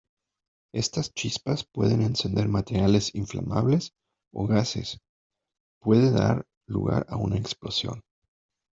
Estas 0.73 1.13
chispas 1.13 1.63
pueden 1.63 2.01
encender 2.01 2.47
materiales 2.47 3.13
inflamables 3.13 3.91
o 4.33 4.47
gases, 4.47 4.97
puede 5.79 6.09
dar 6.09 6.43
lugar 6.65 7.05
a 7.07 7.17
una 7.17 7.37
explosión. 7.37 8.01